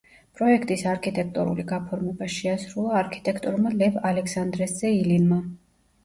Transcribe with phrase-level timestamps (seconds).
[0.37, 5.39] პროექტის არქიტექტურული გაფორმება შეასრულა არქიტექტორმა ლევ ალექსანდრეს ძე ილინმა.